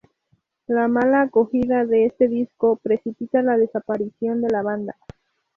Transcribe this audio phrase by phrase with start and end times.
[0.65, 4.95] La mala acogida de este disco, precipita la desaparición de la banda.